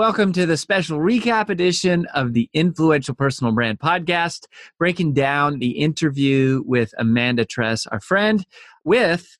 Welcome 0.00 0.32
to 0.32 0.46
the 0.46 0.56
special 0.56 0.98
recap 0.98 1.50
edition 1.50 2.06
of 2.14 2.32
the 2.32 2.48
Influential 2.54 3.14
Personal 3.14 3.52
Brand 3.52 3.78
Podcast, 3.78 4.46
breaking 4.78 5.12
down 5.12 5.58
the 5.58 5.72
interview 5.72 6.62
with 6.64 6.94
Amanda 6.96 7.44
Tress, 7.44 7.86
our 7.86 8.00
friend, 8.00 8.46
with 8.82 9.36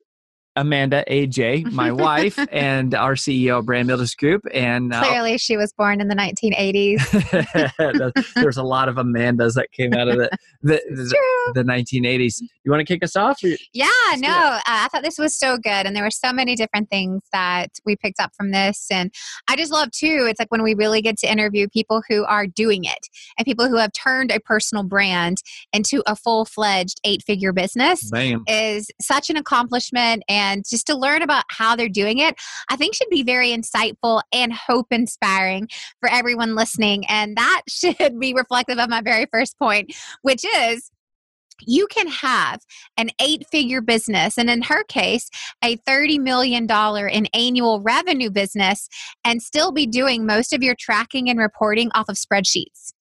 Amanda 0.56 1.04
AJ, 1.08 1.70
my 1.72 1.92
wife, 1.92 2.38
and 2.50 2.94
our 2.94 3.14
CEO 3.14 3.64
Brand 3.64 3.88
Builders 3.88 4.14
Group. 4.14 4.42
And 4.52 4.92
uh, 4.92 5.04
clearly, 5.04 5.38
she 5.38 5.56
was 5.56 5.72
born 5.72 6.00
in 6.00 6.08
the 6.08 6.14
1980s. 6.14 8.34
There's 8.34 8.56
a 8.56 8.62
lot 8.62 8.88
of 8.88 8.96
Amandas 8.96 9.54
that 9.54 9.70
came 9.72 9.94
out 9.94 10.08
of 10.08 10.16
the 10.16 10.30
the, 10.62 10.80
the, 10.90 11.52
the 11.54 11.62
1980s. 11.62 12.42
You 12.64 12.70
want 12.70 12.80
to 12.80 12.84
kick 12.84 13.04
us 13.04 13.16
off? 13.16 13.42
yeah, 13.72 13.88
no, 14.16 14.28
uh, 14.28 14.60
I 14.66 14.88
thought 14.90 15.02
this 15.02 15.18
was 15.18 15.36
so 15.36 15.56
good, 15.56 15.86
and 15.86 15.94
there 15.94 16.04
were 16.04 16.10
so 16.10 16.32
many 16.32 16.56
different 16.56 16.90
things 16.90 17.22
that 17.32 17.68
we 17.84 17.96
picked 17.96 18.20
up 18.20 18.34
from 18.34 18.50
this, 18.50 18.86
and 18.90 19.12
I 19.48 19.56
just 19.56 19.72
love 19.72 19.90
too. 19.92 20.26
It's 20.28 20.40
like 20.40 20.50
when 20.50 20.62
we 20.62 20.74
really 20.74 21.00
get 21.00 21.16
to 21.18 21.30
interview 21.30 21.68
people 21.68 22.02
who 22.08 22.24
are 22.24 22.46
doing 22.46 22.84
it 22.84 23.08
and 23.38 23.44
people 23.44 23.68
who 23.68 23.76
have 23.76 23.92
turned 23.92 24.30
a 24.30 24.40
personal 24.40 24.84
brand 24.84 25.38
into 25.72 26.02
a 26.06 26.16
full 26.16 26.44
fledged 26.44 27.00
eight 27.04 27.22
figure 27.22 27.52
business 27.52 28.10
Bam. 28.10 28.44
is 28.46 28.90
such 29.00 29.30
an 29.30 29.36
accomplishment 29.36 30.22
and 30.28 30.39
and 30.40 30.64
just 30.68 30.86
to 30.86 30.96
learn 30.96 31.22
about 31.22 31.44
how 31.50 31.76
they're 31.76 31.88
doing 31.88 32.18
it, 32.18 32.34
I 32.70 32.76
think 32.76 32.94
should 32.94 33.10
be 33.10 33.22
very 33.22 33.50
insightful 33.50 34.22
and 34.32 34.52
hope 34.52 34.86
inspiring 34.90 35.68
for 36.00 36.08
everyone 36.10 36.54
listening. 36.54 37.04
And 37.08 37.36
that 37.36 37.62
should 37.68 38.18
be 38.18 38.32
reflective 38.34 38.78
of 38.78 38.88
my 38.88 39.02
very 39.02 39.26
first 39.30 39.58
point, 39.58 39.94
which 40.22 40.44
is 40.56 40.90
you 41.66 41.86
can 41.88 42.08
have 42.08 42.60
an 42.96 43.10
eight 43.20 43.44
figure 43.52 43.82
business, 43.82 44.38
and 44.38 44.48
in 44.48 44.62
her 44.62 44.82
case, 44.84 45.28
a 45.62 45.76
$30 45.76 46.18
million 46.18 46.66
in 47.10 47.26
annual 47.34 47.82
revenue 47.82 48.30
business, 48.30 48.88
and 49.24 49.42
still 49.42 49.70
be 49.70 49.86
doing 49.86 50.24
most 50.24 50.54
of 50.54 50.62
your 50.62 50.74
tracking 50.78 51.28
and 51.28 51.38
reporting 51.38 51.90
off 51.94 52.08
of 52.08 52.16
spreadsheets 52.16 52.94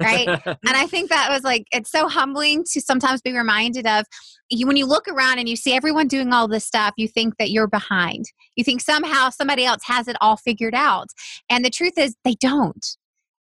right? 0.00 0.28
And 0.46 0.76
i 0.76 0.86
think 0.86 1.10
that 1.10 1.28
was 1.30 1.42
like 1.42 1.66
it's 1.72 1.90
so 1.90 2.08
humbling 2.08 2.64
to 2.72 2.80
sometimes 2.80 3.20
be 3.22 3.36
reminded 3.36 3.86
of 3.86 4.04
you 4.50 4.66
when 4.66 4.76
you 4.76 4.86
look 4.86 5.08
around 5.08 5.38
and 5.38 5.48
you 5.48 5.56
see 5.56 5.74
everyone 5.74 6.08
doing 6.08 6.32
all 6.32 6.48
this 6.48 6.64
stuff 6.64 6.94
you 6.96 7.08
think 7.08 7.36
that 7.38 7.50
you're 7.50 7.66
behind. 7.68 8.24
You 8.56 8.64
think 8.64 8.80
somehow 8.80 9.30
somebody 9.30 9.64
else 9.64 9.82
has 9.84 10.08
it 10.08 10.16
all 10.20 10.36
figured 10.36 10.74
out. 10.74 11.08
And 11.50 11.64
the 11.64 11.70
truth 11.70 11.94
is 11.96 12.16
they 12.24 12.34
don't 12.34 12.86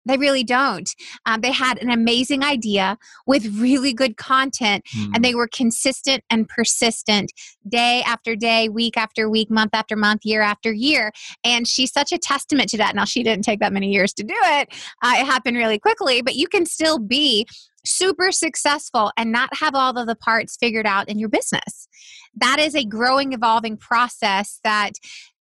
they 0.08 0.18
really 0.18 0.44
don't. 0.44 0.90
Um, 1.26 1.42
they 1.42 1.52
had 1.52 1.82
an 1.82 1.90
amazing 1.90 2.44
idea 2.44 2.98
with 3.26 3.46
really 3.58 3.94
good 3.94 4.18
content, 4.18 4.86
mm. 4.96 5.12
and 5.14 5.24
they 5.24 5.36
were 5.36 5.48
consistent 5.48 6.24
and 6.30 6.48
persistent 6.48 7.32
day 7.68 8.04
after 8.06 8.36
day, 8.36 8.70
week 8.70 8.98
after 8.98 9.30
week, 9.30 9.50
month 9.50 9.72
after 9.74 9.96
month, 9.96 10.22
year 10.24 10.42
after 10.42 10.72
year. 10.72 11.12
And 11.44 11.68
she's 11.68 11.92
such 11.92 12.12
a 12.12 12.18
testament 12.18 12.70
to 12.70 12.78
that. 12.78 12.96
Now, 12.96 13.06
she 13.06 13.24
didn't 13.24 13.44
take 13.44 13.60
that 13.60 13.74
many 13.74 13.92
years 13.92 14.14
to 14.14 14.24
do 14.24 14.36
it, 14.36 14.70
uh, 15.02 15.14
it 15.18 15.26
happened 15.26 15.58
really 15.58 15.80
quickly, 15.80 16.22
but 16.22 16.36
you 16.36 16.48
can 16.48 16.66
still 16.66 17.00
be 17.00 17.46
super 17.86 18.32
successful 18.32 19.12
and 19.18 19.32
not 19.32 19.50
have 19.56 19.74
all 19.74 19.98
of 19.98 20.08
the 20.08 20.16
parts 20.16 20.58
figured 20.58 20.86
out 20.86 21.08
in 21.10 21.20
your 21.20 21.30
business. 21.30 21.88
That 22.36 22.60
is 22.60 22.76
a 22.76 22.86
growing, 22.86 23.34
evolving 23.34 23.78
process 23.78 24.60
that 24.64 24.94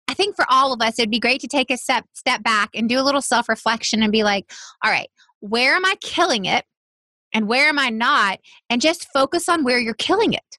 I 0.08 0.14
think 0.14 0.36
for 0.36 0.44
all 0.50 0.72
of 0.72 0.80
us, 0.80 0.98
it'd 0.98 1.10
be 1.10 1.18
great 1.18 1.40
to 1.40 1.48
take 1.48 1.70
a 1.70 1.76
step 1.76 2.04
step 2.14 2.42
back 2.42 2.70
and 2.74 2.88
do 2.88 3.00
a 3.00 3.02
little 3.02 3.22
self 3.22 3.48
reflection 3.48 4.02
and 4.02 4.12
be 4.12 4.22
like, 4.22 4.52
all 4.84 4.90
right, 4.90 5.08
where 5.40 5.74
am 5.74 5.84
I 5.84 5.94
killing 6.00 6.44
it, 6.44 6.64
and 7.32 7.48
where 7.48 7.68
am 7.68 7.78
I 7.78 7.90
not, 7.90 8.38
and 8.70 8.80
just 8.80 9.08
focus 9.12 9.48
on 9.48 9.64
where 9.64 9.78
you're 9.78 9.94
killing 9.94 10.32
it. 10.32 10.58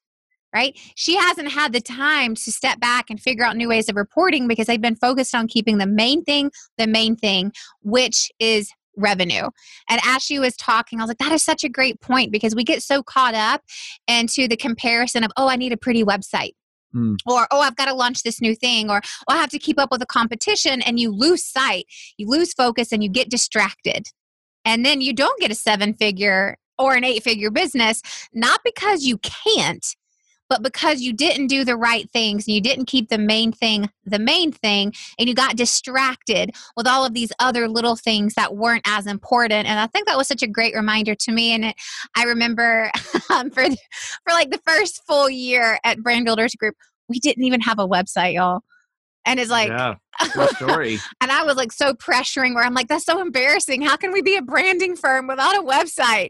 Right? 0.54 0.80
She 0.96 1.18
hasn't 1.18 1.52
had 1.52 1.74
the 1.74 1.82
time 1.82 2.34
to 2.36 2.52
step 2.52 2.80
back 2.80 3.10
and 3.10 3.20
figure 3.20 3.44
out 3.44 3.58
new 3.58 3.68
ways 3.68 3.90
of 3.90 3.98
reporting 3.98 4.48
because 4.48 4.68
they've 4.68 4.80
been 4.80 4.96
focused 4.96 5.36
on 5.36 5.48
keeping 5.48 5.80
the 5.80 5.86
main 5.86 6.24
thing, 6.24 6.50
the 6.78 6.88
main 6.88 7.18
thing, 7.18 7.52
which 7.82 8.32
is 8.40 8.72
revenue. 8.98 9.50
And 9.90 10.02
as 10.06 10.24
she 10.24 10.40
was 10.40 10.56
talking, 10.56 11.00
I 11.00 11.04
was 11.04 11.10
like, 11.10 11.18
that 11.18 11.34
is 11.34 11.44
such 11.44 11.66
a 11.66 11.70
great 11.70 12.00
point 12.00 12.32
because 12.32 12.56
we 12.56 12.64
get 12.64 12.82
so 12.82 13.04
caught 13.04 13.34
up 13.34 13.64
into 14.08 14.48
the 14.48 14.56
comparison 14.56 15.26
of, 15.26 15.32
oh, 15.36 15.50
I 15.50 15.58
need 15.58 15.74
a 15.74 15.78
pretty 15.78 16.04
website. 16.04 16.54
Mm. 16.96 17.18
Or, 17.26 17.48
oh, 17.52 17.60
I've 17.60 17.76
got 17.76 17.86
to 17.86 17.94
launch 17.94 18.24
this 18.24 18.42
new 18.42 18.56
thing, 18.56 18.90
or 18.90 19.02
oh, 19.28 19.34
I 19.34 19.38
have 19.38 19.50
to 19.50 19.60
keep 19.60 19.80
up 19.80 19.92
with 19.92 20.00
the 20.00 20.06
competition, 20.06 20.82
and 20.82 21.00
you 21.00 21.12
lose 21.12 21.44
sight, 21.44 21.86
you 22.18 22.28
lose 22.28 22.54
focus, 22.54 22.92
and 22.92 23.04
you 23.04 23.10
get 23.10 23.30
distracted. 23.30 24.08
And 24.64 24.86
then 24.86 25.02
you 25.02 25.14
don't 25.14 25.40
get 25.40 25.52
a 25.52 25.56
seven 25.56 25.94
figure 25.94 26.58
or 26.78 26.96
an 26.96 27.04
eight 27.04 27.24
figure 27.24 27.52
business, 27.52 28.02
not 28.34 28.62
because 28.64 29.04
you 29.04 29.20
can't, 29.20 29.86
but 30.50 30.62
because 30.62 31.02
you 31.02 31.14
didn't 31.14 31.47
do 31.47 31.66
the 31.66 31.76
right 31.76 32.09
things 32.12 32.47
and 32.47 32.56
you 32.56 32.62
didn't 32.62 32.86
keep 32.86 33.09
the 33.09 33.18
main 33.18 33.52
thing 33.52 33.90
the 34.06 34.20
main 34.20 34.52
thing 34.52 34.94
and 35.20 35.28
you 35.28 35.36
got 35.36 35.56
distracted 35.56 36.52
with 36.78 36.88
all 36.88 37.06
of 37.06 37.14
these 37.14 37.32
other 37.40 37.68
little 37.68 37.96
things 37.96 38.34
that 38.36 38.56
weren't 38.56 38.88
as 38.88 39.08
important 39.08 39.68
and 39.68 39.80
i 39.80 39.88
think 39.88 40.08
that 40.08 40.18
was 40.18 40.28
such 40.28 40.44
a 40.44 40.47
great 40.47 40.76
reminder 40.76 41.16
to 41.16 41.32
me 41.32 41.53
and 41.53 41.66
it, 41.66 41.76
i 42.16 42.24
remember 42.24 42.92
um, 43.30 43.50
for 43.50 43.64
for 43.64 44.32
like 44.32 44.52
the 44.52 44.62
first 44.66 45.03
full 45.06 45.30
year 45.30 45.80
at 45.84 46.02
brand 46.02 46.26
builders 46.26 46.53
group 46.56 46.76
we 47.08 47.20
didn't 47.20 47.44
even 47.44 47.62
have 47.62 47.80
a 47.80 47.88
website, 47.88 48.36
y'all. 48.36 48.62
And 49.26 49.40
it's 49.40 49.50
like, 49.50 49.70
yeah, 49.70 49.96
story. 50.56 51.00
and 51.20 51.32
I 51.32 51.44
was 51.44 51.56
like 51.56 51.72
so 51.72 51.94
pressuring 51.94 52.53
where 52.53 52.64
I'm 52.64 52.76
like, 52.76 52.88
that's 52.88 53.06
so 53.06 53.20
embarrassing. 53.22 53.82
How 53.82 53.98
can 53.98 54.12
we 54.12 54.22
be 54.22 54.36
a 54.36 54.41
branding 54.41 54.96
firm 54.96 55.28
without 55.28 55.56
a 55.56 55.64
website? 55.64 56.30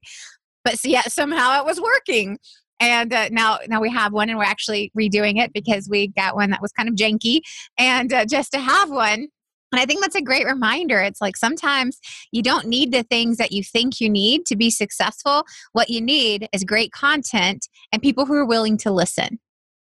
But 0.63 0.79
so, 0.79 0.87
yeah, 0.87 1.01
somehow 1.01 1.59
it 1.59 1.65
was 1.65 1.79
working. 1.79 2.39
And 2.79 3.13
uh, 3.13 3.29
now, 3.31 3.59
now 3.67 3.79
we 3.81 3.89
have 3.91 4.11
one, 4.13 4.29
and 4.29 4.37
we're 4.37 4.43
actually 4.45 4.91
redoing 4.99 5.41
it 5.41 5.53
because 5.53 5.87
we 5.89 6.09
got 6.09 6.35
one 6.35 6.49
that 6.49 6.61
was 6.61 6.71
kind 6.73 6.89
of 6.89 6.95
janky. 6.95 7.39
And 7.77 8.11
uh, 8.11 8.25
just 8.25 8.51
to 8.51 8.59
have 8.59 8.89
one, 8.89 9.27
And 9.75 9.81
I 9.81 9.85
think 9.85 9.99
that's 9.99 10.15
a 10.15 10.21
great 10.21 10.45
reminder. 10.45 11.01
It's 11.01 11.19
like 11.19 11.35
sometimes 11.35 11.99
you 12.31 12.41
don't 12.41 12.65
need 12.65 12.93
the 12.93 13.03
things 13.03 13.35
that 13.37 13.51
you 13.51 13.61
think 13.61 13.99
you 13.99 14.09
need 14.09 14.45
to 14.45 14.55
be 14.55 14.69
successful. 14.69 15.43
What 15.73 15.89
you 15.89 15.99
need 15.99 16.47
is 16.53 16.63
great 16.63 16.93
content 16.93 17.67
and 17.91 18.01
people 18.01 18.25
who 18.25 18.35
are 18.35 18.45
willing 18.45 18.77
to 18.79 18.91
listen. 18.91 19.37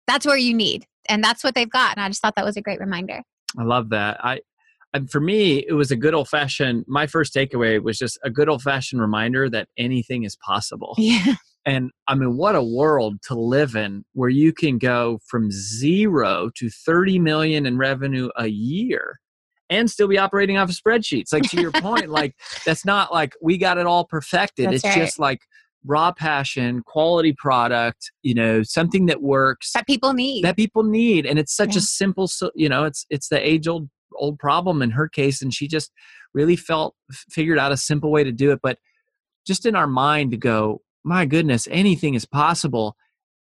That's 0.07 0.25
where 0.25 0.37
you 0.37 0.55
need. 0.55 0.87
And 1.09 1.25
that's 1.25 1.43
what 1.43 1.57
they've 1.57 1.69
got. 1.69 1.97
And 1.97 2.05
I 2.05 2.09
just 2.09 2.23
thought 2.23 2.37
that 2.37 2.45
was 2.45 2.57
a 2.57 2.63
great 2.63 2.79
reminder. 2.79 3.23
I 3.59 3.65
love 3.65 3.89
that. 3.91 4.25
I, 4.25 4.43
and 4.95 5.11
for 5.11 5.21
me, 5.21 5.65
it 5.67 5.73
was 5.73 5.91
a 5.91 5.97
good 5.97 6.15
old 6.15 6.29
fashioned. 6.29 6.85
My 6.87 7.09
first 7.09 7.35
takeaway 7.35 7.83
was 7.83 7.99
just 7.99 8.21
a 8.23 8.31
good 8.31 8.49
old 8.49 8.63
fashioned 8.63 9.01
reminder 9.01 9.51
that 9.51 9.69
anything 9.77 10.23
is 10.23 10.37
possible. 10.37 10.95
Yeah. 10.97 11.35
And 11.65 11.91
I 12.09 12.15
mean, 12.15 12.37
what 12.37 12.57
a 12.57 12.63
world 12.63 13.19
to 13.29 13.35
live 13.35 13.77
in 13.77 14.05
where 14.15 14.29
you 14.29 14.53
can 14.53 14.79
go 14.79 15.21
from 15.29 15.51
zero 15.51 16.51
to 16.57 16.69
30 16.71 17.19
million 17.21 17.67
in 17.67 17.79
revenue 17.79 18.31
a 18.37 18.49
year 18.49 19.21
and 19.71 19.91
still 19.91 20.09
be 20.09 20.19
operating 20.19 20.59
off 20.59 20.69
of 20.69 20.77
spreadsheets. 20.77 21.33
Like 21.33 21.45
to 21.51 21.61
your 21.61 21.71
point, 21.73 22.09
like 22.11 22.35
that's 22.67 22.85
not 22.85 23.13
like 23.13 23.35
we 23.41 23.59
got 23.59 23.79
it 23.79 23.87
all 23.87 24.05
perfected. 24.05 24.67
That's 24.67 24.77
it's 24.77 24.85
right. 24.85 24.99
just 24.99 25.19
like 25.19 25.41
raw 25.85 26.13
passion, 26.13 26.83
quality 26.85 27.33
product, 27.37 28.11
you 28.23 28.35
know, 28.35 28.63
something 28.63 29.07
that 29.07 29.23
works 29.23 29.73
That 29.73 29.87
people 29.87 30.13
need. 30.13 30.45
that 30.45 30.57
people 30.57 30.83
need. 30.83 31.27
And 31.27 31.39
it's 31.39 31.55
such 31.55 31.75
Yeah. 31.75 31.79
a 31.79 31.83
simple, 31.83 32.29
so, 32.29 32.51
you 32.55 32.69
know, 32.69 32.85
it's, 32.85 33.07
it's 33.11 33.29
the 33.29 33.45
age 33.45 33.67
old, 33.67 33.89
old 34.17 34.39
problem 34.39 34.83
in 34.83 34.91
her 34.91 35.09
case. 35.09 35.43
And 35.43 35.53
she 35.53 35.67
just 35.67 35.91
really 36.35 36.57
felt, 36.57 36.95
figured 37.31 37.59
out 37.59 37.73
a 37.73 37.77
simple 37.77 38.11
way 38.13 38.23
to 38.25 38.33
do 38.33 38.53
it. 38.53 38.61
But 38.63 38.79
just 39.47 39.67
in 39.67 39.75
our 39.75 39.89
mind 39.89 40.31
to 40.33 40.37
go, 40.37 40.82
my 41.05 41.25
goodness, 41.25 41.69
anything 41.71 42.15
is 42.15 42.25
possible. 42.25 42.97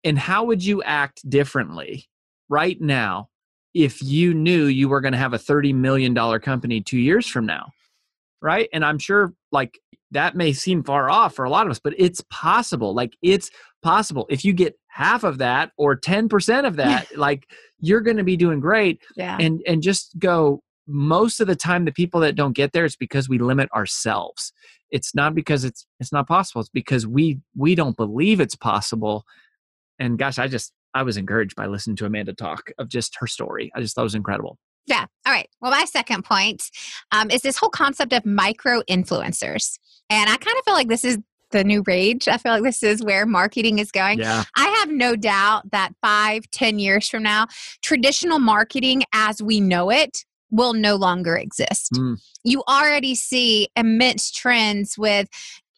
And 0.03 0.18
how 0.18 0.45
would 0.45 0.63
you 0.63 0.81
act 0.83 1.27
differently 1.30 2.07
right 2.50 2.80
now 2.80 3.30
if 3.74 4.01
you 4.01 4.33
knew 4.33 4.65
you 4.65 4.89
were 4.89 5.01
going 5.01 5.13
to 5.13 5.18
have 5.18 5.33
a 5.33 5.39
$30 5.39 5.74
million 5.74 6.15
company 6.39 6.81
two 6.81 6.98
years 6.98 7.27
from 7.27 7.45
now? 7.45 7.71
Right. 8.42 8.69
And 8.74 8.83
I'm 8.83 8.98
sure 8.98 9.33
like 9.51 9.80
that 10.12 10.36
may 10.36 10.51
seem 10.53 10.83
far 10.83 11.09
off 11.09 11.36
for 11.36 11.45
a 11.45 11.50
lot 11.50 11.65
of 11.65 11.71
us, 11.71 11.80
but 11.80 11.94
it's 11.98 12.24
possible. 12.30 12.94
Like 12.94 13.15
it's 13.21 13.50
possible. 13.81 14.25
If 14.30 14.44
you 14.44 14.53
get 14.53 14.77
half 14.88 15.24
of 15.24 15.38
that 15.38 15.71
or 15.77 15.95
10% 15.95 16.68
of 16.68 16.75
that, 16.77 17.15
like 17.18 17.48
you're 17.80 18.01
going 18.01 18.18
to 18.18 18.24
be 18.24 18.38
doing 18.38 18.59
great 18.59 19.01
yeah. 19.15 19.38
and 19.39 19.62
and 19.68 19.81
just 19.81 20.18
go 20.19 20.62
most 20.87 21.39
of 21.39 21.47
the 21.47 21.55
time 21.55 21.85
the 21.85 21.91
people 21.91 22.19
that 22.19 22.35
don't 22.35 22.55
get 22.55 22.73
there 22.73 22.85
it's 22.85 22.95
because 22.95 23.29
we 23.29 23.37
limit 23.37 23.69
ourselves 23.71 24.51
it's 24.89 25.13
not 25.15 25.35
because 25.35 25.63
it's 25.63 25.85
it's 25.99 26.11
not 26.11 26.27
possible 26.27 26.59
it's 26.61 26.69
because 26.69 27.05
we 27.07 27.39
we 27.55 27.75
don't 27.75 27.95
believe 27.97 28.39
it's 28.39 28.55
possible 28.55 29.23
and 29.99 30.17
gosh 30.17 30.39
i 30.39 30.47
just 30.47 30.73
i 30.93 31.03
was 31.03 31.17
encouraged 31.17 31.55
by 31.55 31.65
listening 31.67 31.95
to 31.95 32.05
amanda 32.05 32.33
talk 32.33 32.71
of 32.77 32.89
just 32.89 33.15
her 33.19 33.27
story 33.27 33.71
i 33.75 33.79
just 33.79 33.95
thought 33.95 34.01
it 34.01 34.05
was 34.05 34.15
incredible 34.15 34.57
Yeah. 34.87 35.05
All 35.27 35.31
right. 35.31 35.47
Well, 35.61 35.71
my 35.71 35.85
second 35.85 36.25
point 36.25 36.63
um, 37.11 37.29
is 37.29 37.41
this 37.43 37.55
whole 37.55 37.69
concept 37.69 38.13
of 38.13 38.25
micro 38.25 38.81
influencers. 38.89 39.77
And 40.09 40.27
I 40.27 40.35
kind 40.37 40.57
of 40.57 40.63
feel 40.65 40.73
like 40.73 40.87
this 40.87 41.05
is 41.05 41.19
the 41.51 41.63
new 41.63 41.83
rage. 41.85 42.27
I 42.27 42.37
feel 42.37 42.51
like 42.53 42.63
this 42.63 42.81
is 42.81 43.03
where 43.03 43.27
marketing 43.27 43.77
is 43.77 43.91
going. 43.91 44.17
yeah 44.19 44.43
I 44.57 44.67
have 44.79 44.89
no 44.89 45.15
doubt 45.15 45.69
that 45.71 45.91
five, 46.01 46.49
ten 46.51 46.79
years 46.79 47.07
from 47.07 47.21
now, 47.23 47.45
traditional 47.83 48.39
marketing 48.39 49.03
as 49.13 49.41
we 49.41 49.61
know 49.61 49.91
it 49.91 50.25
will 50.51 50.74
no 50.74 50.95
longer 50.95 51.36
exist. 51.36 51.94
Mm. 51.94 52.21
You 52.44 52.63
already 52.68 53.15
see 53.15 53.69
immense 53.75 54.31
trends 54.31 54.98
with 54.98 55.27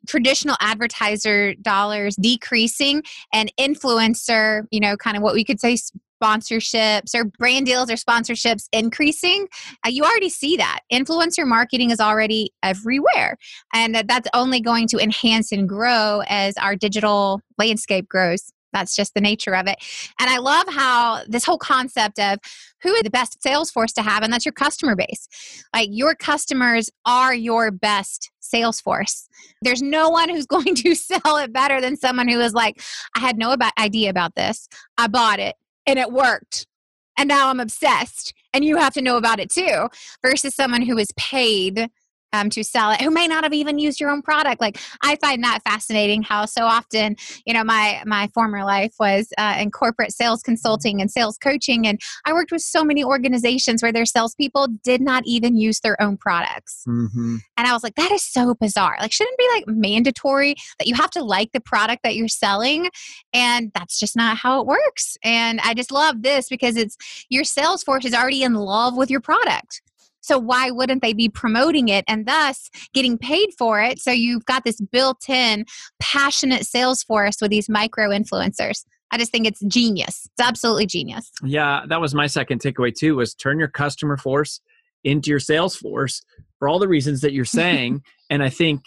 traditional 0.08 0.58
advertiser 0.60 1.54
dollars 1.56 2.16
decreasing 2.18 3.04
and 3.31 3.52
influencer, 3.60 4.66
you 4.72 4.80
know, 4.80 4.98
kind 4.98 5.16
of 5.16 5.24
what 5.24 5.34
we 5.34 5.44
could 5.46 5.60
say 5.60 5.78
sponsorships 6.22 7.14
or 7.14 7.25
brand 7.25 7.66
deals 7.66 7.90
or 7.90 7.96
sponsorships 7.96 8.68
increasing. 8.72 9.48
Uh, 9.86 9.90
you 9.90 10.04
already 10.04 10.30
see 10.30 10.56
that. 10.56 10.80
Influencer 10.92 11.46
marketing 11.46 11.92
is 11.92 12.00
already 12.00 12.52
everywhere. 12.64 13.38
And 13.74 13.94
that 13.96 14.08
that's 14.08 14.30
only 14.34 14.62
going 14.62 14.88
to 14.90 14.98
enhance 15.00 15.52
and 15.52 15.68
grow 15.68 16.22
as 16.28 16.56
our 16.58 16.75
digital 16.75 17.42
landscape 17.58 18.08
grows. 18.08 18.52
That's 18.74 18.96
just 18.96 19.14
the 19.14 19.22
nature 19.22 19.56
of 19.56 19.68
it. 19.68 19.78
And 20.20 20.30
I 20.30 20.38
love 20.38 20.66
how 20.70 21.22
this 21.28 21.46
whole 21.46 21.58
concept 21.58 22.20
of 22.20 22.40
who 22.81 22.94
is 22.94 23.04
the 23.04 23.10
best 23.10 23.42
sales 23.42 23.72
force 23.72 23.94
to 23.94 24.02
have, 24.02 24.24
and 24.24 24.34
that's 24.34 24.46
your 24.46 24.54
customer 24.54 24.96
base. 24.96 25.28
Like 25.74 25.90
your 25.92 26.16
customers 26.16 26.90
are 27.06 27.34
your 27.34 27.72
best 27.72 28.31
sales 28.40 28.81
force. 28.81 29.28
There's 29.62 29.81
no 29.81 30.10
one 30.10 30.30
who's 30.30 30.46
going 30.54 30.75
to 30.75 30.96
sell 30.96 31.38
it 31.38 31.54
better 31.54 31.80
than 31.81 31.98
someone 31.98 32.28
who 32.28 32.40
is 32.40 32.54
like, 32.54 32.81
I 33.16 33.20
had 33.20 33.38
no 33.38 33.52
about, 33.52 33.74
idea 33.80 34.10
about 34.10 34.36
this. 34.36 34.68
I 34.98 35.08
bought 35.08 35.40
it 35.40 35.56
and 35.86 36.00
it 36.00 36.12
worked. 36.12 36.68
And 37.18 37.30
now 37.30 37.50
I'm 37.50 37.60
obsessed. 37.60 38.34
And 38.54 38.66
you 38.66 38.78
have 38.78 38.94
to 38.94 39.02
know 39.02 39.18
about 39.18 39.40
it 39.40 39.52
too, 39.52 39.88
versus 40.25 40.56
someone 40.56 40.81
who 40.81 40.98
is 40.98 41.12
paid 41.18 41.90
um, 42.33 42.50
to 42.50 42.63
sell 42.63 42.91
it 42.91 43.00
who 43.01 43.12
may 43.12 43.27
not 43.27 43.44
have 43.44 43.53
even 43.53 43.80
used 43.80 44.00
your 44.00 44.09
own 44.09 44.21
product. 44.21 44.59
Like 44.59 44.80
i 45.01 45.15
find 45.18 45.44
that 45.44 45.59
fascinating 45.63 46.24
how 46.24 46.45
so 46.45 46.65
often 46.65 47.15
you 47.45 47.53
know 47.53 47.63
my 47.63 48.01
my 48.06 48.27
former 48.33 48.63
life 48.63 48.94
was 49.00 49.30
uh, 49.38 49.57
in 49.59 49.71
corporate 49.71 50.12
sales 50.12 50.41
consulting 50.41 51.00
and 51.00 51.12
sales 51.12 51.38
coaching 51.38 51.88
and 51.88 52.00
i 52.25 52.33
worked 52.33 52.51
with 52.51 52.62
so 52.62 52.83
many 52.83 53.03
organizations 53.03 53.81
where 53.81 53.91
their 53.91 54.06
salespeople 54.06 54.68
did 54.83 55.01
not 55.01 55.24
even 55.25 55.56
use 55.56 55.80
their 55.80 56.01
own 56.01 56.18
products. 56.18 56.83
Mm-hmm. 56.88 57.38
and 57.57 57.68
i 57.68 57.74
was 57.74 57.83
like 57.83 57.95
that 57.95 58.12
is 58.12 58.24
so 58.24 58.56
bizarre. 58.56 58.97
Like 59.00 59.12
shouldn't 59.12 59.36
it 59.38 59.39
be 59.39 59.50
like 59.53 59.77
mandatory 59.77 60.56
that 60.79 60.88
you 60.88 60.95
have 60.95 61.12
to 61.12 61.24
like 61.24 61.51
the 61.51 61.59
product 61.59 62.03
that 62.03 62.15
you're 62.15 62.27
selling? 62.27 62.89
And 63.33 63.71
that's 63.75 64.00
just 64.00 64.15
not 64.15 64.38
how 64.38 64.62
it 64.62 64.68
works. 64.68 65.18
And 65.24 65.59
i 65.62 65.74
just 65.74 65.91
love 65.91 66.24
this 66.24 66.50
because 66.50 66.75
it's 66.75 66.97
your 67.29 67.44
sales 67.44 67.83
force 67.83 68.06
is 68.06 68.13
already 68.13 68.44
in 68.44 68.56
love 68.56 68.97
with 68.97 69.09
your 69.09 69.21
product 69.21 69.81
so 70.24 70.40
why 70.40 70.72
wouldn't 70.72 71.02
they 71.02 71.14
be 71.14 71.30
promoting 71.30 71.90
it 71.90 72.06
and 72.08 72.25
thus 72.25 72.70
getting 72.94 73.18
paid 73.18 73.50
for 73.58 73.81
it? 73.81 74.00
So 74.00 74.10
you've 74.10 74.46
got 74.46 74.64
this 74.64 74.81
built-in 74.81 75.66
passionate 76.00 76.66
sales 76.66 77.04
force 77.04 77.36
with 77.42 77.52
these 77.52 77.70
micro 77.70 78.10
influencers. 78.10 78.86
I 79.12 79.18
just 79.18 79.31
think 79.31 79.46
it's 79.46 79.60
genius. 79.68 80.28
It's 80.36 80.48
absolutely 80.48 80.88
genius. 80.88 81.30
yeah 81.44 81.81
that 81.88 82.02
was 82.02 82.16
my 82.16 82.25
second 82.25 82.62
takeaway 82.62 82.94
too 82.94 83.16
was 83.18 83.36
turn 83.36 83.60
your 83.60 83.68
customer 83.68 84.18
force 84.18 84.62
into 85.04 85.30
your 85.30 85.40
sales 85.40 85.75
force 85.75 86.24
for 86.58 86.68
all 86.68 86.80
the 86.80 86.88
reasons 86.88 87.22
that 87.22 87.34
you're 87.34 87.46
saying 87.46 88.02
and 88.30 88.42
i 88.42 88.50
think 88.50 88.81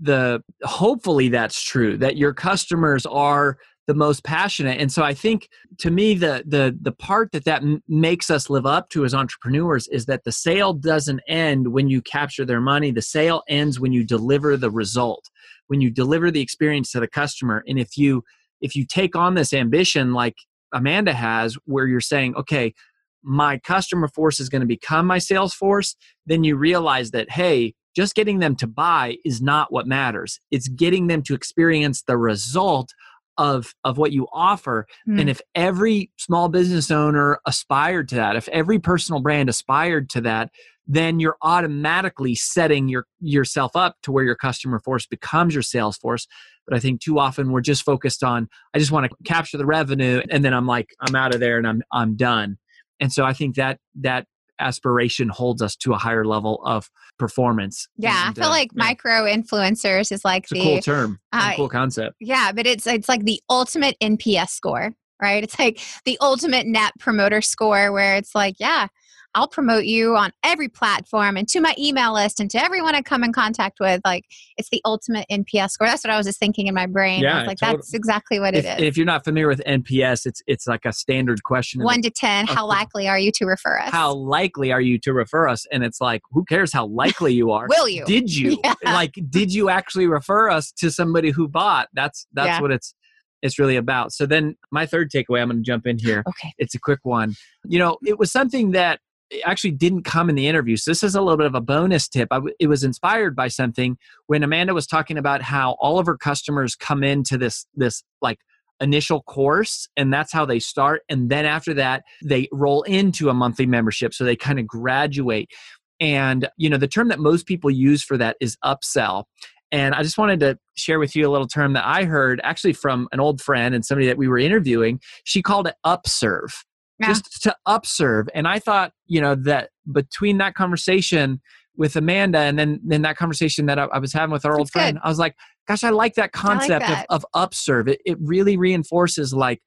the 0.00 0.42
hopefully 0.62 1.28
that's 1.28 1.60
true 1.62 1.96
that 1.96 2.16
your 2.16 2.32
customers 2.32 3.04
are 3.06 3.58
the 3.86 3.94
most 3.94 4.24
passionate. 4.24 4.80
And 4.80 4.90
so 4.90 5.02
i 5.02 5.14
think 5.14 5.48
to 5.78 5.90
me 5.90 6.14
the 6.14 6.42
the 6.46 6.76
the 6.80 6.92
part 6.92 7.32
that 7.32 7.44
that 7.44 7.62
m- 7.62 7.82
makes 7.88 8.30
us 8.30 8.50
live 8.50 8.66
up 8.66 8.88
to 8.90 9.04
as 9.04 9.14
entrepreneurs 9.14 9.88
is 9.88 10.06
that 10.06 10.24
the 10.24 10.32
sale 10.32 10.72
doesn't 10.72 11.20
end 11.28 11.72
when 11.72 11.88
you 11.88 12.02
capture 12.02 12.44
their 12.44 12.60
money. 12.60 12.90
The 12.90 13.02
sale 13.02 13.42
ends 13.48 13.78
when 13.80 13.92
you 13.92 14.04
deliver 14.04 14.56
the 14.56 14.70
result 14.70 15.30
when 15.68 15.80
you 15.80 15.90
deliver 15.90 16.30
the 16.30 16.40
experience 16.40 16.92
to 16.92 17.00
the 17.00 17.08
customer. 17.08 17.64
And 17.66 17.78
if 17.78 17.96
you 17.96 18.24
if 18.60 18.74
you 18.74 18.86
take 18.86 19.14
on 19.14 19.34
this 19.34 19.52
ambition 19.52 20.12
like 20.12 20.36
amanda 20.72 21.12
has 21.12 21.56
where 21.66 21.86
you're 21.86 22.00
saying 22.00 22.34
okay 22.34 22.74
my 23.22 23.58
customer 23.58 24.08
force 24.08 24.40
is 24.40 24.48
going 24.48 24.60
to 24.60 24.66
become 24.66 25.06
my 25.06 25.18
sales 25.18 25.54
force 25.54 25.94
then 26.26 26.42
you 26.42 26.56
realize 26.56 27.12
that 27.12 27.30
hey 27.30 27.74
just 27.96 28.14
getting 28.14 28.40
them 28.40 28.54
to 28.56 28.66
buy 28.66 29.16
is 29.24 29.40
not 29.40 29.72
what 29.72 29.86
matters. 29.86 30.38
It's 30.50 30.68
getting 30.68 31.06
them 31.06 31.22
to 31.22 31.34
experience 31.34 32.02
the 32.02 32.18
result 32.18 32.92
of 33.38 33.74
of 33.84 33.98
what 33.98 34.12
you 34.12 34.26
offer 34.32 34.86
Mm. 35.08 35.20
and 35.20 35.30
if 35.30 35.40
every 35.54 36.10
small 36.16 36.48
business 36.48 36.90
owner 36.90 37.38
aspired 37.46 38.08
to 38.08 38.14
that 38.16 38.36
if 38.36 38.48
every 38.48 38.78
personal 38.78 39.20
brand 39.20 39.48
aspired 39.48 40.08
to 40.10 40.20
that 40.22 40.50
then 40.88 41.18
you're 41.18 41.36
automatically 41.42 42.34
setting 42.34 42.88
your 42.88 43.06
yourself 43.20 43.74
up 43.74 43.96
to 44.02 44.12
where 44.12 44.24
your 44.24 44.36
customer 44.36 44.78
force 44.80 45.06
becomes 45.06 45.54
your 45.54 45.62
sales 45.62 45.96
force 45.96 46.26
but 46.66 46.76
i 46.76 46.80
think 46.80 47.00
too 47.00 47.18
often 47.18 47.50
we're 47.52 47.60
just 47.60 47.82
focused 47.84 48.22
on 48.24 48.48
i 48.74 48.78
just 48.78 48.92
want 48.92 49.08
to 49.10 49.16
capture 49.24 49.58
the 49.58 49.66
revenue 49.66 50.22
and 50.30 50.44
then 50.44 50.54
i'm 50.54 50.66
like 50.66 50.90
i'm 51.00 51.14
out 51.14 51.34
of 51.34 51.40
there 51.40 51.58
and 51.58 51.66
i'm 51.66 51.82
i'm 51.92 52.16
done 52.16 52.56
and 53.00 53.12
so 53.12 53.24
i 53.24 53.32
think 53.32 53.56
that 53.56 53.78
that 53.94 54.26
aspiration 54.58 55.28
holds 55.28 55.62
us 55.62 55.76
to 55.76 55.92
a 55.92 55.98
higher 55.98 56.24
level 56.24 56.62
of 56.64 56.90
performance 57.18 57.88
Yeah, 57.96 58.28
And, 58.28 58.38
I 58.38 58.40
feel 58.40 58.48
uh, 58.48 58.52
like 58.52 58.70
yeah, 58.74 58.84
micro 58.84 59.24
influencers 59.24 60.12
is 60.12 60.24
like 60.24 60.44
it's 60.44 60.52
a 60.52 60.54
the 60.54 60.62
cool 60.62 60.78
term 60.80 61.20
uh, 61.32 61.52
cool 61.56 61.68
concept 61.68 62.16
Yeah, 62.20 62.52
but 62.52 62.66
it's 62.66 62.86
it's 62.86 63.08
like 63.08 63.24
the 63.24 63.40
ultimate 63.48 63.96
NPS 64.02 64.50
score, 64.50 64.92
right? 65.20 65.42
It's 65.42 65.58
like 65.58 65.80
the 66.04 66.18
ultimate 66.20 66.66
net 66.66 66.92
promoter 66.98 67.40
score 67.42 67.92
where 67.92 68.16
it's 68.16 68.34
like, 68.34 68.56
yeah, 68.58 68.88
I'll 69.36 69.46
promote 69.46 69.84
you 69.84 70.16
on 70.16 70.32
every 70.42 70.68
platform 70.68 71.36
and 71.36 71.46
to 71.48 71.60
my 71.60 71.74
email 71.78 72.14
list 72.14 72.40
and 72.40 72.50
to 72.50 72.64
everyone 72.64 72.94
I 72.94 73.02
come 73.02 73.22
in 73.22 73.32
contact 73.32 73.78
with. 73.78 74.00
Like 74.04 74.24
it's 74.56 74.70
the 74.70 74.80
ultimate 74.84 75.26
NPS 75.30 75.70
score. 75.70 75.86
That's 75.86 76.02
what 76.02 76.10
I 76.10 76.16
was 76.16 76.26
just 76.26 76.40
thinking 76.40 76.66
in 76.66 76.74
my 76.74 76.86
brain. 76.86 77.22
Yeah, 77.22 77.42
like, 77.44 77.58
that's 77.58 77.92
exactly 77.94 78.40
what 78.40 78.54
if, 78.54 78.64
it 78.64 78.80
is. 78.80 78.82
if 78.88 78.96
you're 78.96 79.06
not 79.06 79.24
familiar 79.24 79.48
with 79.48 79.62
nps 79.66 80.24
it's 80.26 80.42
it's 80.46 80.66
like 80.66 80.84
a 80.86 80.92
standard 80.92 81.42
question 81.42 81.82
One 81.82 82.00
to 82.02 82.10
ten, 82.10 82.46
how 82.46 82.66
likely 82.78 83.08
are 83.08 83.18
you 83.18 83.30
to 83.32 83.44
refer 83.44 83.78
us? 83.78 83.90
how 83.90 84.14
likely 84.14 84.72
are 84.72 84.80
you 84.80 84.98
to 85.00 85.12
refer 85.12 85.46
us 85.48 85.66
and 85.70 85.84
it's 85.84 86.00
like 86.00 86.22
who 86.30 86.44
cares 86.44 86.72
how 86.72 86.86
likely 86.86 87.34
you 87.34 87.50
are 87.50 87.66
will 87.68 87.88
you? 87.88 88.04
did 88.06 88.34
you 88.34 88.58
Yeah. 88.64 88.74
like 88.84 89.14
did 89.28 89.52
you 89.52 89.68
actually 89.68 90.06
refer 90.06 90.48
us 90.48 90.72
to 90.72 90.90
somebody 90.90 91.30
who 91.30 91.46
bought 91.46 91.88
that's 91.92 92.26
that's 92.32 92.48
Yeah. 92.48 92.60
what 92.60 92.72
it's 92.72 92.94
it's 93.42 93.58
really 93.58 93.76
about 93.76 94.12
so 94.12 94.24
then 94.26 94.56
my 94.70 94.86
third 94.86 95.10
takeaway 95.10 95.42
i'm 95.42 95.48
going 95.48 95.58
to 95.58 95.62
jump 95.62 95.86
in 95.86 95.98
here 95.98 96.22
okay. 96.26 96.52
it's 96.58 96.74
a 96.74 96.80
quick 96.80 97.00
one 97.02 97.34
you 97.66 97.78
know 97.78 97.98
it 98.06 98.18
was 98.18 98.32
something 98.32 98.70
that 98.72 99.00
actually 99.44 99.72
didn't 99.72 100.02
come 100.02 100.28
in 100.28 100.36
the 100.36 100.46
interview. 100.46 100.76
So 100.76 100.90
this 100.90 101.02
is 101.02 101.14
a 101.14 101.20
little 101.20 101.36
bit 101.36 101.46
of 101.46 101.54
a 101.54 101.60
bonus 101.60 102.08
tip. 102.08 102.28
It 102.60 102.68
was 102.68 102.84
inspired 102.84 103.34
by 103.34 103.48
something 103.48 103.98
when 104.26 104.42
Amanda 104.42 104.74
was 104.74 104.86
talking 104.86 105.18
about 105.18 105.42
how 105.42 105.72
all 105.80 105.98
of 105.98 106.06
her 106.06 106.16
customers 106.16 106.74
come 106.74 107.02
into 107.02 107.36
this 107.38 107.66
this 107.74 108.02
like 108.20 108.38
initial 108.80 109.22
course 109.22 109.88
and 109.96 110.12
that's 110.12 110.32
how 110.32 110.44
they 110.44 110.58
start 110.58 111.02
and 111.08 111.30
then 111.30 111.46
after 111.46 111.72
that 111.72 112.04
they 112.22 112.46
roll 112.52 112.82
into 112.82 113.30
a 113.30 113.34
monthly 113.34 113.64
membership 113.64 114.12
so 114.12 114.22
they 114.22 114.36
kind 114.36 114.58
of 114.58 114.66
graduate 114.66 115.50
and 115.98 116.46
you 116.58 116.68
know 116.68 116.76
the 116.76 116.86
term 116.86 117.08
that 117.08 117.18
most 117.18 117.46
people 117.46 117.70
use 117.70 118.02
for 118.02 118.18
that 118.18 118.36
is 118.38 118.58
upsell 118.62 119.24
and 119.72 119.94
i 119.94 120.02
just 120.02 120.18
wanted 120.18 120.40
to 120.40 120.58
share 120.76 120.98
with 120.98 121.16
you 121.16 121.26
a 121.26 121.32
little 121.32 121.48
term 121.48 121.72
that 121.72 121.86
i 121.86 122.04
heard 122.04 122.38
actually 122.44 122.74
from 122.74 123.08
an 123.12 123.20
old 123.20 123.40
friend 123.40 123.74
and 123.74 123.82
somebody 123.82 124.06
that 124.06 124.18
we 124.18 124.28
were 124.28 124.38
interviewing 124.38 125.00
she 125.24 125.40
called 125.40 125.66
it 125.66 125.74
upserve 125.84 126.65
yeah. 126.98 127.08
just 127.08 127.42
to 127.42 127.54
upserve 127.66 128.28
and 128.34 128.46
i 128.48 128.58
thought 128.58 128.92
you 129.06 129.20
know 129.20 129.34
that 129.34 129.70
between 129.92 130.38
that 130.38 130.54
conversation 130.54 131.40
with 131.76 131.96
amanda 131.96 132.38
and 132.38 132.58
then 132.58 132.80
then 132.84 133.02
that 133.02 133.16
conversation 133.16 133.66
that 133.66 133.78
i, 133.78 133.84
I 133.84 133.98
was 133.98 134.12
having 134.12 134.32
with 134.32 134.44
our 134.44 134.58
old 134.58 134.70
friend 134.70 134.98
i 135.02 135.08
was 135.08 135.18
like 135.18 135.34
gosh, 135.66 135.84
I 135.84 135.90
like 135.90 136.14
that 136.14 136.32
concept 136.32 136.82
like 136.82 136.88
that. 136.88 137.06
Of, 137.10 137.24
of 137.24 137.26
upserve. 137.34 137.88
It, 137.88 138.00
it 138.04 138.18
really 138.20 138.56
reinforces 138.56 139.34
like 139.34 139.60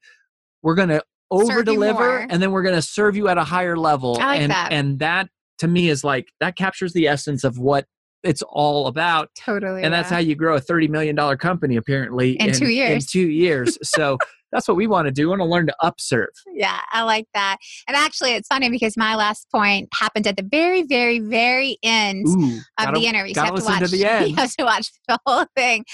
we're 0.62 0.76
going 0.76 0.90
to 0.90 1.04
over 1.32 1.64
deliver 1.64 2.20
and 2.20 2.42
then 2.42 2.52
we're 2.52 2.64
going 2.64 2.76
to 2.76 2.82
serve 2.82 3.16
you 3.16 3.28
at 3.28 3.38
a 3.38 3.44
higher 3.44 3.78
level. 3.78 4.16
Like 4.16 4.42
and, 4.42 4.52
that. 4.52 4.72
and 4.72 5.00
that 5.00 5.30
to 5.60 5.68
me 5.68 5.90
is 5.90 6.04
like, 6.04 6.28
that 6.40 6.56
captures 6.56 6.94
the 6.94 7.08
essence 7.08 7.44
of 7.44 7.60
what 7.60 7.86
it's 8.24 8.42
all 8.50 8.88
about. 8.88 9.30
Totally. 9.38 9.84
And 9.84 9.94
that's 9.94 10.10
how 10.10 10.18
you 10.18 10.36
grow 10.36 10.56
a 10.56 10.62
$30 10.62 10.90
million 10.90 11.16
company 11.38 11.76
apparently 11.76 12.32
in, 12.34 12.50
in 12.50 12.56
two 12.56 12.70
years. 12.70 13.04
In 13.04 13.08
two 13.08 13.30
years. 13.30 13.78
So 13.84 14.18
that's 14.52 14.68
what 14.68 14.78
we 14.78 14.88
want 14.88 15.06
to 15.06 15.12
do. 15.12 15.24
We 15.24 15.30
want 15.30 15.42
to 15.42 15.46
learn 15.46 15.68
to 15.68 15.76
upserve. 15.82 16.30
Yeah, 16.54 16.80
I 16.92 17.04
like 17.04 17.28
that. 17.34 17.58
And 17.88 17.96
actually, 17.96 18.34
it's 18.34 18.48
funny 18.48 18.70
because 18.70 18.98
my 18.98 19.16
last 19.16 19.48
point 19.52 19.90
happened 19.94 20.28
at 20.28 20.38
the 20.38 20.44
very, 20.44 20.84
very, 20.84 21.20
very 21.20 21.78
end 21.84 22.28
Ooh, 22.28 22.58
of 22.80 22.86
gotta, 22.86 23.00
the 23.00 23.06
interview. 23.06 23.34
So 23.34 23.42
you 23.42 23.46
have 23.46 23.60
to 23.60 23.66
watch. 23.66 23.80
To 23.80 23.88
the 23.88 24.06
end. 24.10 24.30
You 24.30 24.36
have 24.36 24.56
to 24.56 24.64
watch 24.64 24.92
the 25.08 25.20
whole 25.26 25.46
thing. 25.56 25.86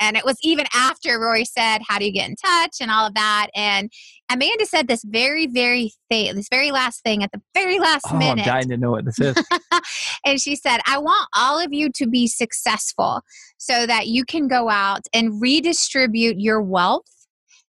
And 0.00 0.16
it 0.16 0.24
was 0.24 0.36
even 0.42 0.66
after 0.74 1.18
Rory 1.18 1.44
said, 1.44 1.80
"How 1.86 1.98
do 1.98 2.04
you 2.04 2.12
get 2.12 2.28
in 2.28 2.36
touch?" 2.36 2.76
and 2.80 2.90
all 2.90 3.06
of 3.06 3.14
that. 3.14 3.48
And 3.54 3.90
Amanda 4.30 4.66
said 4.66 4.88
this 4.88 5.02
very, 5.04 5.46
very 5.46 5.92
thing, 6.10 6.34
this 6.34 6.48
very 6.50 6.70
last 6.70 7.02
thing 7.02 7.22
at 7.22 7.30
the 7.32 7.40
very 7.54 7.78
last 7.78 8.06
oh, 8.10 8.16
minute. 8.16 8.46
I'm 8.46 8.52
dying 8.52 8.68
to 8.68 8.76
know 8.76 8.90
what 8.90 9.04
this 9.04 9.18
is. 9.18 9.36
and 10.26 10.40
she 10.40 10.56
said, 10.56 10.80
"I 10.86 10.98
want 10.98 11.28
all 11.36 11.58
of 11.58 11.72
you 11.72 11.90
to 11.96 12.06
be 12.06 12.26
successful, 12.26 13.22
so 13.58 13.86
that 13.86 14.08
you 14.08 14.24
can 14.24 14.48
go 14.48 14.68
out 14.68 15.02
and 15.14 15.40
redistribute 15.40 16.38
your 16.38 16.60
wealth." 16.60 17.06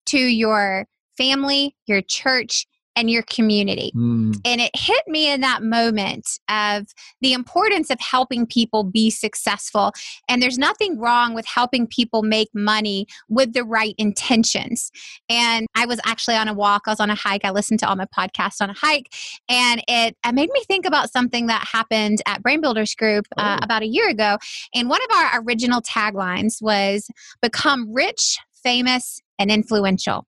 To 0.07 0.19
your 0.19 0.87
family, 1.17 1.77
your 1.87 2.03
church, 2.03 2.67
and 2.97 3.11
your 3.11 3.23
community. 3.23 3.91
Mm. 3.97 4.39
And 4.45 4.61
it 4.61 4.71
hit 4.75 5.03
me 5.07 5.31
in 5.31 5.41
that 5.41 5.63
moment 5.63 6.39
of 6.49 6.87
the 7.21 7.33
importance 7.33 7.91
of 7.91 7.99
helping 8.01 8.47
people 8.47 8.85
be 8.85 9.11
successful. 9.11 9.93
And 10.29 10.43
there's 10.43 10.59
nothing 10.59 10.99
wrong 10.99 11.35
with 11.35 11.47
helping 11.47 11.87
people 11.87 12.23
make 12.23 12.51
money 12.55 13.07
with 13.29 13.55
the 13.55 13.65
right 13.65 13.95
intentions. 13.99 14.91
And 15.29 15.67
I 15.75 15.87
was 15.87 16.01
actually 16.05 16.37
on 16.37 16.49
a 16.49 16.55
walk, 16.55 16.83
I 16.87 16.91
was 16.91 17.01
on 17.01 17.11
a 17.11 17.15
hike, 17.15 17.45
I 17.45 17.51
listened 17.51 17.81
to 17.81 17.89
all 17.89 17.97
my 17.97 18.07
podcasts 18.07 18.61
on 18.61 18.71
a 18.71 18.75
hike, 18.75 19.13
and 19.49 19.83
it, 19.89 20.17
it 20.25 20.35
made 20.35 20.51
me 20.51 20.63
think 20.67 20.85
about 20.87 21.11
something 21.11 21.47
that 21.47 21.67
happened 21.73 22.21
at 22.27 22.43
Brand 22.43 22.63
Builders 22.63 22.95
Group 22.95 23.27
uh, 23.37 23.59
oh. 23.61 23.65
about 23.65 23.83
a 23.83 23.87
year 23.87 24.09
ago. 24.09 24.39
And 24.75 24.89
one 24.89 25.01
of 25.03 25.17
our 25.17 25.43
original 25.43 25.81
taglines 25.81 26.61
was 26.61 27.09
become 27.41 27.93
rich, 27.93 28.39
famous, 28.63 29.21
and 29.43 29.51
influential. 29.51 30.25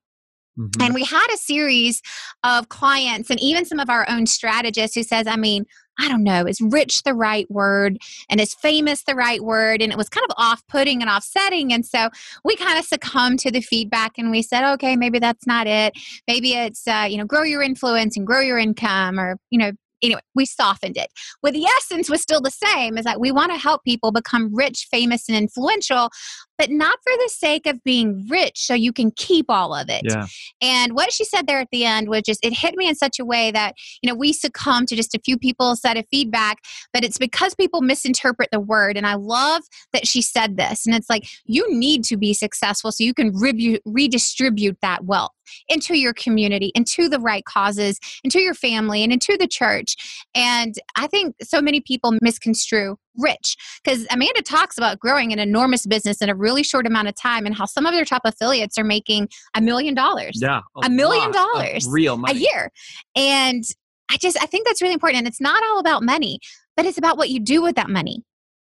Mm-hmm. 0.59 0.83
And 0.83 0.94
we 0.94 1.04
had 1.04 1.26
a 1.33 1.37
series 1.37 2.00
of 2.44 2.68
clients 2.68 3.30
and 3.30 3.40
even 3.40 3.64
some 3.64 3.80
of 3.80 3.90
our 3.90 4.06
own 4.09 4.26
strategists 4.26 4.94
who 4.94 5.02
says, 5.02 5.26
I 5.26 5.37
mean, 5.37 5.64
I 5.99 6.09
don't 6.09 6.25
know, 6.25 6.44
is 6.47 6.61
rich 6.61 7.02
the 7.02 7.14
right 7.14 7.49
word 7.50 7.99
and 8.28 8.40
is 8.40 8.54
famous 8.54 9.04
the 9.04 9.14
right 9.14 9.42
word? 9.42 9.80
And 9.80 9.92
it 9.92 9.99
was 9.99 10.09
kind 10.09 10.25
of 10.28 10.35
off 10.37 10.62
putting 10.68 11.00
and 11.02 11.11
offsetting. 11.11 11.73
And 11.73 11.87
so 11.87 12.09
we 12.44 12.56
kind 12.56 12.78
of 12.78 12.85
succumbed 12.85 13.38
to 13.40 13.50
the 13.50 13.61
feedback 13.61 14.12
and 14.18 14.30
we 14.30 14.42
said, 14.42 14.73
okay, 14.75 14.97
maybe 14.97 15.18
that's 15.18 15.47
not 15.47 15.66
it. 15.66 15.94
Maybe 16.26 16.54
it's, 16.54 16.87
uh, 16.87 17.06
you 17.09 17.16
know, 17.16 17.25
grow 17.25 17.42
your 17.42 17.62
influence 17.62 18.16
and 18.16 18.26
grow 18.26 18.40
your 18.40 18.59
income 18.59 19.21
or, 19.21 19.38
you 19.50 19.59
know, 19.59 19.73
anyway, 20.03 20.21
we 20.35 20.47
softened 20.47 20.97
it. 20.97 21.09
Well, 21.43 21.53
the 21.53 21.65
essence 21.65 22.09
was 22.11 22.23
still 22.23 22.41
the 22.41 22.51
same 22.51 22.99
is 22.99 23.05
that 23.05 23.21
we 23.21 23.33
want 23.33 23.53
to 23.53 23.59
help 23.59 23.85
people 23.85 24.13
become 24.13 24.55
rich, 24.55 24.87
famous, 24.91 25.29
and 25.29 25.37
influential, 25.37 26.11
but 26.59 26.71
not 26.71 26.99
for 27.03 27.13
the 27.17 27.31
sake 27.33 27.67
of 27.67 27.83
being 27.83 28.27
rich 28.29 28.59
so 28.59 28.75
you 28.75 28.93
can 28.93 29.11
keep 29.11 29.47
all 29.49 29.75
of 29.75 29.89
it. 29.89 30.03
Yeah. 30.05 30.27
And 30.63 30.95
what 30.95 31.13
she 31.13 31.25
said 31.25 31.47
there 31.47 31.59
at 31.59 31.69
the 31.73 31.85
end 31.85 32.09
was 32.09 32.23
just, 32.23 32.45
it 32.45 32.53
hit 32.53 32.77
me 32.77 32.89
in 32.89 32.95
such 32.95 33.19
a 33.19 33.25
way 33.25 33.51
that, 33.51 33.75
you 34.03 34.09
know, 34.09 34.15
we 34.15 34.33
succumb 34.33 34.87
to 34.87 34.97
just 34.97 35.15
a 35.15 35.21
few 35.25 35.37
people 35.37 35.75
set 35.77 35.97
of 35.97 36.05
feedback, 36.11 36.59
but 36.93 37.05
it's 37.05 37.19
because 37.19 37.55
people 37.55 37.81
misinterpret 37.81 38.51
the 38.53 38.61
word. 38.61 38.97
And 38.97 39.07
I 39.07 39.15
love 39.15 39.63
that 39.93 40.07
she 40.07 40.23
said 40.23 40.57
this. 40.57 40.87
And 40.87 40.95
it's 40.95 41.11
like, 41.11 41.27
you 41.45 41.67
need 41.75 42.05
to 42.05 42.17
be 42.17 42.33
successful 42.35 42.93
so 42.93 43.03
you 43.03 43.15
can 43.15 43.33
re- 43.35 43.81
redistribute 43.85 44.79
that 44.81 45.05
wealth 45.05 45.33
into 45.69 45.99
your 45.99 46.15
community, 46.15 46.73
into 46.75 47.09
the 47.09 47.19
right 47.19 47.45
causes, 47.45 47.99
into 48.23 48.41
your 48.41 48.55
family, 48.55 49.03
and 49.03 49.13
into 49.13 49.37
the 49.37 49.49
church. 49.49 49.97
And 50.35 50.75
I 50.97 51.07
think 51.07 51.37
so 51.43 51.61
many 51.61 51.81
people 51.81 52.17
misconstrue 52.21 52.97
rich 53.17 53.57
because 53.83 54.07
Amanda 54.11 54.43
talks 54.43 54.77
about 54.77 54.99
growing 54.99 55.33
an 55.33 55.39
enormous 55.39 55.87
business 55.87 56.21
in 56.21 56.29
a 56.29 56.35
really 56.35 56.63
short 56.63 56.87
amount 56.87 57.09
of 57.09 57.15
time 57.15 57.47
and 57.47 57.55
how 57.55 57.67
some 57.67 57.87
of 57.87 57.93
their 57.93 58.05
top 58.05 58.23
affiliates 58.25 58.79
are 58.79 58.85
making 58.85 59.29
a 59.55 59.61
million 59.61 59.95
dollars. 59.95 60.39
Yeah. 60.41 60.61
A, 60.83 60.91
million 60.91 61.31
dollars 61.31 61.87
real 61.89 62.17
money. 62.17 62.39
a 62.39 62.41
year. 62.41 62.71
And 63.15 63.65
I 64.11 64.17
just 64.17 64.37
I 64.43 64.47
think 64.47 64.67
that's 64.67 64.83
really 64.83 64.95
important. 64.95 65.19
And 65.19 65.29
it's 65.29 65.41
not 65.41 65.63
all 65.65 65.79
about 65.79 66.03
money, 66.03 66.39
but 66.77 66.87
it's 66.87 66.99
about 66.99 67.17
what 67.17 67.31
you 67.31 67.41
do 67.41 67.63
with 67.63 67.77
that 67.77 67.91
money. 67.91 68.23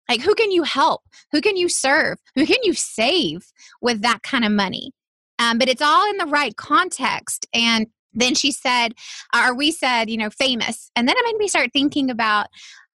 Like 0.10 0.22
who 0.22 0.34
can 0.34 0.52
you 0.52 0.64
help? 0.64 1.02
Who 1.32 1.42
can 1.42 1.56
you 1.56 1.70
serve? 1.70 2.18
Who 2.36 2.46
can 2.46 2.58
you 2.64 2.74
save 2.74 3.46
with 3.82 4.02
that 4.02 4.24
kind 4.24 4.44
of 4.44 4.52
money? 4.52 4.92
Um, 5.40 5.58
but 5.58 5.70
it's 5.70 5.82
all 5.82 6.10
in 6.10 6.18
the 6.18 6.26
right 6.26 6.56
context. 6.56 7.48
And 7.54 7.88
then 8.14 8.36
she 8.36 8.52
said, 8.52 8.94
or 9.36 9.56
we 9.56 9.72
said, 9.72 10.10
you 10.10 10.18
know, 10.18 10.30
famous. 10.30 10.92
And 10.96 11.08
then 11.08 11.16
it 11.18 11.26
made 11.26 11.38
me 11.38 11.48
start 11.48 11.72
thinking 11.74 12.10
about 12.10 12.48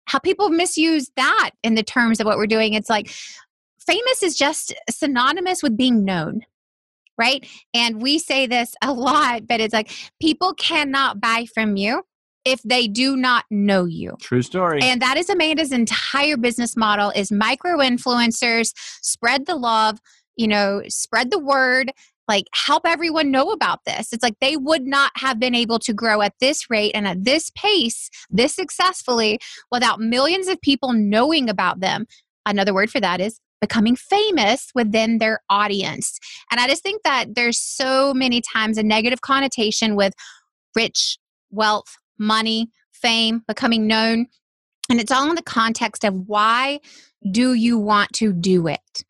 how 0.06 0.18
people 0.18 0.50
misuse 0.50 1.10
that 1.16 1.50
in 1.62 1.74
the 1.74 1.82
terms 1.82 2.20
of 2.20 2.26
what 2.26 2.36
we're 2.36 2.46
doing. 2.46 2.74
It's 2.74 2.90
like 2.90 3.10
famous 3.78 4.22
is 4.22 4.36
just 4.36 4.74
synonymous 4.90 5.62
with 5.62 5.76
being 5.76 6.04
known. 6.04 6.42
Right. 7.16 7.48
And 7.72 8.02
we 8.02 8.18
say 8.18 8.46
this 8.46 8.74
a 8.82 8.92
lot, 8.92 9.46
but 9.46 9.60
it's 9.60 9.72
like 9.72 9.90
people 10.20 10.52
cannot 10.54 11.20
buy 11.20 11.46
from 11.54 11.76
you 11.76 12.02
if 12.44 12.60
they 12.62 12.88
do 12.88 13.16
not 13.16 13.44
know 13.50 13.84
you. 13.84 14.16
True 14.20 14.42
story. 14.42 14.80
And 14.82 15.00
that 15.00 15.16
is 15.16 15.30
Amanda's 15.30 15.72
entire 15.72 16.36
business 16.36 16.76
model 16.76 17.10
is 17.10 17.30
micro 17.30 17.78
influencers, 17.78 18.72
spread 19.00 19.46
the 19.46 19.54
love, 19.54 20.00
you 20.36 20.48
know, 20.48 20.82
spread 20.88 21.30
the 21.30 21.38
word, 21.38 21.92
like 22.28 22.47
help 22.54 22.83
everyone 22.87 23.31
know 23.31 23.50
about 23.50 23.81
this. 23.87 24.12
It's 24.12 24.23
like 24.23 24.37
they 24.40 24.57
would 24.57 24.87
not 24.87 25.12
have 25.16 25.38
been 25.38 25.54
able 25.54 25.78
to 25.81 25.93
grow 25.93 26.23
at 26.23 26.35
this 26.40 26.71
rate 26.71 26.93
and 26.95 27.07
at 27.07 27.25
this 27.25 27.50
pace, 27.54 28.11
this 28.31 28.54
successfully, 28.54 29.38
without 29.71 30.00
millions 30.00 30.49
of 30.49 30.61
people 30.61 30.93
knowing 30.93 31.49
about 31.49 31.81
them. 31.81 32.07
Another 32.47 32.75
word 32.75 32.90
for 32.90 33.00
that 33.00 33.21
is 33.21 33.40
becoming 33.61 33.97
famous 33.97 34.71
within 34.75 35.19
their 35.19 35.40
audience. 35.49 36.19
And 36.50 36.61
I 36.61 36.69
just 36.69 36.83
think 36.83 37.02
that 37.02 37.35
there's 37.35 37.59
so 37.59 38.12
many 38.12 38.43
times 38.43 38.76
a 38.76 38.83
negative 38.83 39.23
connotation 39.23 39.97
with 39.97 40.12
rich, 40.75 41.19
wealth, 41.50 41.97
money, 42.19 42.69
fame, 42.93 43.43
becoming 43.49 43.87
known. 43.87 44.26
And 44.90 45.00
it's 45.00 45.11
all 45.11 45.28
in 45.31 45.35
the 45.35 45.43
context 45.43 46.04
of 46.04 46.14
why 46.26 46.81
do 47.31 47.54
you 47.54 47.78
want 47.78 48.12
to 48.14 48.33
do 48.33 48.66
it? 48.66 49.04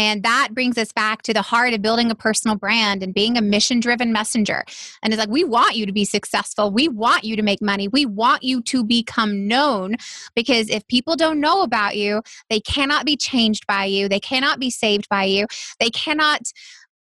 And 0.00 0.22
that 0.22 0.54
brings 0.54 0.78
us 0.78 0.92
back 0.92 1.20
to 1.24 1.34
the 1.34 1.42
heart 1.42 1.74
of 1.74 1.82
building 1.82 2.10
a 2.10 2.14
personal 2.14 2.56
brand 2.56 3.02
and 3.02 3.12
being 3.12 3.36
a 3.36 3.42
mission 3.42 3.80
driven 3.80 4.14
messenger. 4.14 4.64
And 5.02 5.12
it's 5.12 5.20
like, 5.20 5.28
we 5.28 5.44
want 5.44 5.76
you 5.76 5.84
to 5.84 5.92
be 5.92 6.06
successful. 6.06 6.70
We 6.70 6.88
want 6.88 7.22
you 7.22 7.36
to 7.36 7.42
make 7.42 7.60
money. 7.60 7.86
We 7.86 8.06
want 8.06 8.42
you 8.42 8.62
to 8.62 8.82
become 8.82 9.46
known 9.46 9.96
because 10.34 10.70
if 10.70 10.86
people 10.88 11.16
don't 11.16 11.38
know 11.38 11.60
about 11.60 11.98
you, 11.98 12.22
they 12.48 12.60
cannot 12.60 13.04
be 13.04 13.14
changed 13.14 13.66
by 13.66 13.84
you. 13.84 14.08
They 14.08 14.20
cannot 14.20 14.58
be 14.58 14.70
saved 14.70 15.06
by 15.10 15.24
you. 15.24 15.46
They 15.80 15.90
cannot, 15.90 16.50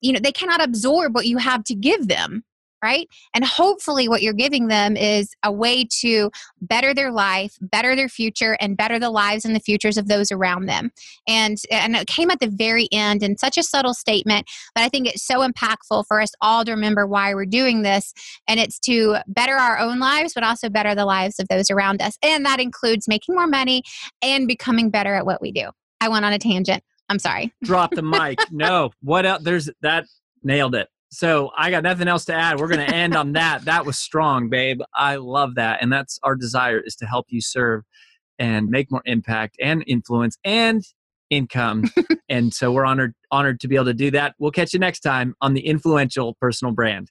you 0.01 0.13
know, 0.13 0.21
they 0.23 0.31
cannot 0.31 0.63
absorb 0.63 1.13
what 1.13 1.27
you 1.27 1.39
have 1.39 1.65
to 1.65 1.75
give 1.75 2.07
them 2.07 2.45
right? 2.83 3.09
And 3.35 3.45
hopefully, 3.45 4.09
what 4.09 4.23
you're 4.23 4.33
giving 4.33 4.69
them 4.69 4.97
is 4.97 5.31
a 5.43 5.53
way 5.53 5.87
to 6.01 6.31
better 6.61 6.95
their 6.95 7.11
life, 7.11 7.57
better 7.61 7.97
their 7.97 8.09
future, 8.09 8.57
and 8.61 8.77
better 8.77 8.99
the 8.99 9.11
lives 9.11 9.45
and 9.45 9.55
the 9.55 9.61
futures 9.61 9.97
of 9.97 10.09
those 10.09 10.31
around 10.31 10.67
them. 10.67 10.91
And, 11.27 11.59
and 11.71 11.97
it 11.97 12.07
came 12.07 12.31
at 12.31 12.41
the 12.41 12.49
very 12.51 12.89
end 12.93 13.23
in 13.23 13.39
such 13.39 13.57
a 13.57 13.63
subtle 13.63 13.95
statement, 13.95 14.47
but 14.75 14.85
I 14.85 14.89
think 14.89 15.07
it's 15.07 15.25
so 15.25 15.47
impactful 15.47 16.05
for 16.07 16.21
us 16.21 16.31
all 16.41 16.65
to 16.65 16.73
remember 16.73 17.07
why 17.07 17.35
we're 17.35 17.47
doing 17.47 17.83
this. 17.83 18.13
And 18.49 18.61
it's 18.61 18.79
to 18.81 19.19
better 19.27 19.55
our 19.55 19.79
own 19.79 19.99
lives, 19.99 20.33
but 20.35 20.45
also 20.45 20.69
better 20.69 20.95
the 20.95 21.07
lives 21.07 21.39
of 21.39 21.49
those 21.49 21.71
around 21.71 22.03
us. 22.03 22.17
And 22.23 22.45
that 22.47 22.61
includes 22.61 23.09
making 23.09 23.35
more 23.35 23.47
money 23.47 23.83
and 24.23 24.47
becoming 24.47 24.91
better 24.91 25.15
at 25.15 25.27
what 25.27 25.41
we 25.41 25.53
do. 25.53 25.71
I 26.01 26.09
went 26.09 26.25
on 26.25 26.33
a 26.33 26.39
tangent. 26.39 26.83
I'm 27.09 27.19
sorry. 27.19 27.53
Drop 27.63 27.95
the 27.95 28.03
mic. 28.03 28.39
no. 28.51 28.91
What 29.01 29.27
else? 29.27 29.43
There's 29.43 29.71
that 29.81 30.07
nailed 30.43 30.75
it 30.75 30.89
So 31.17 31.51
I 31.57 31.71
got 31.71 31.83
nothing 31.83 32.09
else 32.09 32.27
to 32.27 32.35
add. 32.35 32.61
We're 32.61 32.69
going 32.69 32.87
to 32.87 32.95
end 32.95 33.17
on 33.17 33.33
that. 33.33 33.65
That 33.65 33.87
was 33.87 33.97
strong, 33.97 34.51
babe. 34.51 34.83
I 34.93 35.17
love 35.17 35.55
that. 35.55 35.81
And 35.81 35.91
that's 35.91 36.21
our 36.23 36.37
desire 36.37 36.79
is 36.79 36.95
to 36.97 37.07
help 37.07 37.27
you 37.31 37.41
serve 37.41 37.85
and 38.39 38.69
make 38.69 38.91
more 38.91 39.01
impact 39.07 39.57
and 39.59 39.83
influence 39.87 40.37
and 40.45 40.85
income. 41.31 41.85
and 42.29 42.53
so 42.53 42.71
we're 42.71 42.85
honored 42.85 43.15
honored 43.31 43.61
to 43.61 43.69
be 43.69 43.77
able 43.77 43.87
to 43.87 43.95
do 43.95 44.11
that. 44.11 44.35
We'll 44.39 44.51
catch 44.51 44.75
you 44.75 44.79
next 44.79 45.01
time 45.01 45.35
on 45.41 45.55
the 45.55 45.67
influential 45.67 46.37
personal 46.39 46.75
brand. 46.75 47.11